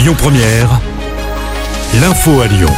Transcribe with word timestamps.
Lyon 0.00 0.14
Première, 0.16 0.80
l'info 2.00 2.40
à 2.40 2.46
Lyon. 2.46 2.70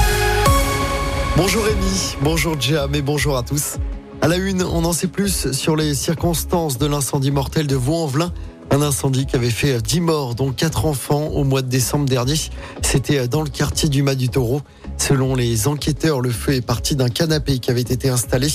Bonjour 1.37 1.63
Rémi, 1.63 2.17
bonjour 2.21 2.61
Jam 2.61 2.93
et 2.97 3.01
bonjour 3.01 3.37
à 3.37 3.45
tous. 3.45 3.77
À 4.21 4.27
la 4.27 4.39
une, 4.39 4.65
on 4.65 4.85
en 4.85 4.93
sait 4.93 5.07
plus 5.07 5.53
sur 5.53 5.77
les 5.77 5.95
circonstances 5.95 6.79
de 6.79 6.87
l'incendie 6.87 7.31
mortel 7.31 7.69
de 7.69 7.77
Vaux-en-Velin. 7.77 8.33
Un 8.73 8.83
incendie 8.83 9.27
qui 9.27 9.37
avait 9.37 9.51
fait 9.51 9.81
10 9.81 10.01
morts, 10.01 10.35
dont 10.35 10.51
4 10.51 10.85
enfants 10.85 11.29
au 11.29 11.45
mois 11.45 11.63
de 11.63 11.69
décembre 11.69 12.07
dernier. 12.07 12.35
C'était 12.83 13.29
dans 13.29 13.43
le 13.43 13.51
quartier 13.51 13.89
du 13.89 14.03
Mas 14.03 14.17
du 14.17 14.29
Taureau. 14.29 14.61
Selon 15.03 15.35
les 15.35 15.67
enquêteurs, 15.67 16.21
le 16.21 16.31
feu 16.31 16.55
est 16.55 16.65
parti 16.65 16.95
d'un 16.95 17.09
canapé 17.09 17.59
qui 17.59 17.73
avait 17.73 17.81
été 17.81 18.09
installé 18.09 18.47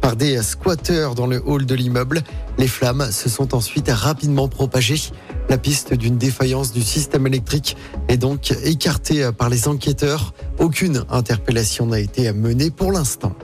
par 0.00 0.14
des 0.14 0.40
squatteurs 0.40 1.16
dans 1.16 1.26
le 1.26 1.42
hall 1.44 1.66
de 1.66 1.74
l'immeuble. 1.74 2.22
Les 2.58 2.68
flammes 2.68 3.10
se 3.10 3.28
sont 3.28 3.56
ensuite 3.56 3.88
rapidement 3.88 4.46
propagées. 4.46 5.00
La 5.48 5.58
piste 5.58 5.94
d'une 5.94 6.16
défaillance 6.16 6.72
du 6.72 6.82
système 6.82 7.26
électrique 7.26 7.76
est 8.06 8.18
donc 8.18 8.52
écartée 8.62 9.28
par 9.36 9.48
les 9.48 9.66
enquêteurs. 9.66 10.32
Aucune 10.60 11.02
interpellation 11.10 11.86
n'a 11.86 11.98
été 11.98 12.32
menée 12.32 12.70
pour 12.70 12.92
l'instant. 12.92 13.34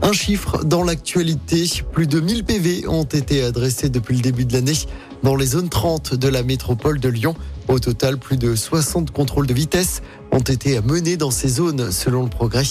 Un 0.00 0.12
chiffre 0.12 0.64
dans 0.64 0.84
l'actualité, 0.84 1.68
plus 1.92 2.06
de 2.06 2.20
1000 2.20 2.44
PV 2.44 2.88
ont 2.88 3.04
été 3.04 3.44
adressés 3.44 3.90
depuis 3.90 4.16
le 4.16 4.22
début 4.22 4.46
de 4.46 4.54
l'année 4.54 4.78
dans 5.22 5.36
les 5.36 5.46
zones 5.46 5.68
30 5.68 6.14
de 6.14 6.28
la 6.28 6.42
métropole 6.42 7.00
de 7.00 7.10
Lyon. 7.10 7.34
Au 7.68 7.78
total, 7.78 8.18
plus 8.18 8.36
de 8.36 8.56
60 8.56 9.12
contrôles 9.12 9.46
de 9.46 9.54
vitesse 9.54 10.02
ont 10.32 10.40
été 10.40 10.80
menés 10.80 11.16
dans 11.16 11.30
ces 11.30 11.48
zones 11.48 11.92
selon 11.92 12.24
le 12.24 12.30
progrès. 12.30 12.64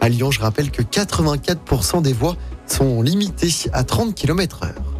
À 0.00 0.08
Lyon, 0.08 0.30
je 0.30 0.40
rappelle 0.40 0.70
que 0.70 0.82
84% 0.82 2.02
des 2.02 2.12
voies 2.12 2.36
sont 2.66 3.02
limitées 3.02 3.52
à 3.72 3.84
30 3.84 4.14
km 4.14 4.62
heure. 4.62 4.98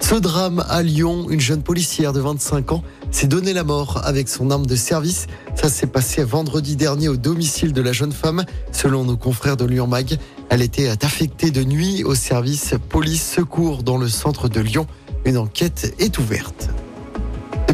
Ce 0.00 0.14
drame 0.14 0.64
à 0.68 0.82
Lyon, 0.82 1.26
une 1.28 1.40
jeune 1.40 1.62
policière 1.62 2.12
de 2.12 2.20
25 2.20 2.72
ans 2.72 2.82
s'est 3.10 3.26
donné 3.26 3.52
la 3.52 3.62
mort 3.62 4.00
avec 4.04 4.28
son 4.28 4.50
arme 4.50 4.64
de 4.64 4.76
service. 4.76 5.26
Ça 5.54 5.68
s'est 5.68 5.86
passé 5.86 6.24
vendredi 6.24 6.76
dernier 6.76 7.08
au 7.08 7.16
domicile 7.16 7.72
de 7.72 7.82
la 7.82 7.92
jeune 7.92 8.12
femme. 8.12 8.44
Selon 8.72 9.04
nos 9.04 9.16
confrères 9.16 9.56
de 9.56 9.66
Lyon 9.66 9.86
Mag, 9.86 10.16
elle 10.48 10.62
était 10.62 10.88
affectée 10.88 11.50
de 11.50 11.62
nuit 11.62 12.04
au 12.04 12.14
service 12.14 12.74
police 12.88 13.30
secours 13.30 13.82
dans 13.82 13.98
le 13.98 14.08
centre 14.08 14.48
de 14.48 14.60
Lyon. 14.60 14.86
Une 15.26 15.36
enquête 15.36 15.94
est 15.98 16.18
ouverte. 16.18 16.70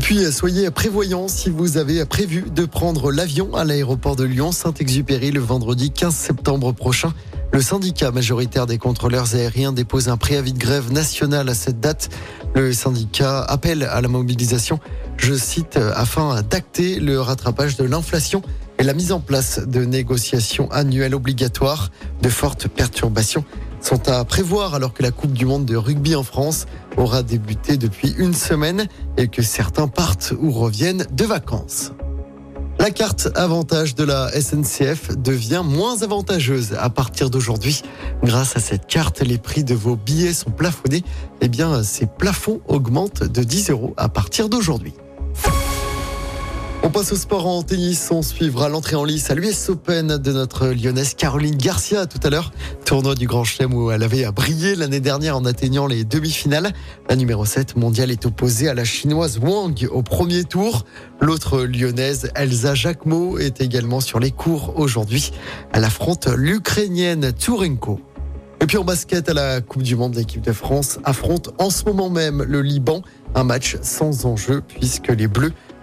Puis, 0.04 0.30
soyez 0.30 0.70
prévoyants 0.70 1.28
si 1.28 1.48
vous 1.48 1.78
avez 1.78 2.04
prévu 2.04 2.44
de 2.54 2.66
prendre 2.66 3.10
l'avion 3.10 3.54
à 3.54 3.64
l'aéroport 3.64 4.16
de 4.16 4.24
Lyon 4.24 4.52
Saint-Exupéry 4.52 5.30
le 5.30 5.40
vendredi 5.40 5.90
15 5.92 6.14
septembre 6.14 6.72
prochain. 6.72 7.14
Le 7.54 7.62
syndicat 7.62 8.10
majoritaire 8.10 8.66
des 8.66 8.76
contrôleurs 8.76 9.34
aériens 9.34 9.72
dépose 9.72 10.10
un 10.10 10.18
préavis 10.18 10.52
de 10.52 10.58
grève 10.58 10.92
national 10.92 11.48
à 11.48 11.54
cette 11.54 11.80
date. 11.80 12.10
Le 12.54 12.74
syndicat 12.74 13.40
appelle 13.44 13.84
à 13.84 14.02
la 14.02 14.08
mobilisation, 14.08 14.78
je 15.16 15.32
cite, 15.32 15.78
afin 15.78 16.42
d'acter 16.42 17.00
le 17.00 17.18
rattrapage 17.18 17.78
de 17.78 17.84
l'inflation 17.84 18.42
et 18.78 18.82
la 18.82 18.92
mise 18.92 19.10
en 19.10 19.20
place 19.20 19.60
de 19.66 19.86
négociations 19.86 20.70
annuelles 20.70 21.14
obligatoires. 21.14 21.90
De 22.20 22.28
fortes 22.28 22.68
perturbations 22.68 23.46
sont 23.84 24.08
à 24.08 24.24
prévoir 24.24 24.74
alors 24.74 24.94
que 24.94 25.02
la 25.02 25.10
Coupe 25.10 25.32
du 25.32 25.44
Monde 25.44 25.66
de 25.66 25.76
rugby 25.76 26.16
en 26.16 26.22
France 26.22 26.66
aura 26.96 27.22
débuté 27.22 27.76
depuis 27.76 28.14
une 28.16 28.32
semaine 28.32 28.88
et 29.18 29.28
que 29.28 29.42
certains 29.42 29.88
partent 29.88 30.32
ou 30.40 30.50
reviennent 30.50 31.06
de 31.12 31.24
vacances. 31.24 31.92
La 32.78 32.90
carte 32.90 33.28
avantage 33.34 33.94
de 33.94 34.04
la 34.04 34.30
SNCF 34.30 35.16
devient 35.16 35.62
moins 35.64 36.02
avantageuse 36.02 36.74
à 36.78 36.88
partir 36.90 37.30
d'aujourd'hui. 37.30 37.82
Grâce 38.22 38.56
à 38.56 38.60
cette 38.60 38.86
carte, 38.86 39.20
les 39.20 39.38
prix 39.38 39.64
de 39.64 39.74
vos 39.74 39.96
billets 39.96 40.32
sont 40.32 40.50
plafonnés. 40.50 41.04
Eh 41.40 41.48
bien, 41.48 41.82
ces 41.82 42.06
plafonds 42.06 42.60
augmentent 42.66 43.22
de 43.22 43.42
10 43.42 43.70
euros 43.70 43.94
à 43.96 44.08
partir 44.08 44.48
d'aujourd'hui. 44.48 44.94
On 46.86 46.90
passe 46.90 47.12
au 47.12 47.16
sport 47.16 47.46
en 47.46 47.62
tennis. 47.62 48.10
On 48.10 48.20
suivra 48.20 48.68
l'entrée 48.68 48.94
en 48.94 49.04
lice 49.04 49.30
à 49.30 49.34
l'US 49.34 49.70
Open 49.70 50.18
de 50.18 50.32
notre 50.32 50.66
lyonnaise 50.66 51.14
Caroline 51.14 51.56
Garcia 51.56 52.04
tout 52.04 52.18
à 52.22 52.28
l'heure. 52.28 52.52
Tournoi 52.84 53.14
du 53.14 53.26
Grand 53.26 53.42
Chelem 53.42 53.72
où 53.72 53.90
elle 53.90 54.02
avait 54.02 54.30
brillé 54.32 54.76
l'année 54.76 55.00
dernière 55.00 55.38
en 55.38 55.46
atteignant 55.46 55.86
les 55.86 56.04
demi-finales. 56.04 56.74
La 57.08 57.16
numéro 57.16 57.46
7 57.46 57.76
mondiale 57.76 58.10
est 58.10 58.26
opposée 58.26 58.68
à 58.68 58.74
la 58.74 58.84
chinoise 58.84 59.38
Wang 59.38 59.88
au 59.90 60.02
premier 60.02 60.44
tour. 60.44 60.84
L'autre 61.22 61.62
lyonnaise 61.62 62.30
Elsa 62.34 62.74
Jacquemot 62.74 63.38
est 63.38 63.62
également 63.62 64.00
sur 64.00 64.20
les 64.20 64.30
cours 64.30 64.78
aujourd'hui. 64.78 65.32
Elle 65.72 65.84
affronte 65.84 66.28
l'Ukrainienne 66.36 67.32
Tourenko. 67.32 67.98
Et 68.60 68.66
puis 68.66 68.76
en 68.76 68.84
basket 68.84 69.30
à 69.30 69.34
la 69.34 69.62
Coupe 69.62 69.82
du 69.82 69.96
Monde, 69.96 70.16
l'équipe 70.16 70.42
de 70.42 70.52
France 70.52 70.98
affronte 71.04 71.48
en 71.58 71.70
ce 71.70 71.84
moment 71.86 72.10
même 72.10 72.42
le 72.42 72.60
Liban. 72.60 73.00
Un 73.34 73.44
match 73.44 73.78
sans 73.80 74.26
enjeu 74.26 74.60
puisque 74.60 75.08
les 75.08 75.28
Bleus 75.28 75.52